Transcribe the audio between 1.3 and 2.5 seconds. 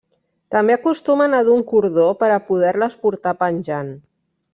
a dur un cordó per a